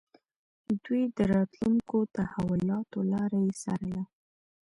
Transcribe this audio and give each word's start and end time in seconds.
دوی 0.83 1.03
د 1.17 1.19
راتلونکو 1.33 1.97
تحولاتو 2.17 2.99
لاره 3.11 3.37
يې 3.45 3.51
څارله. 3.61 4.03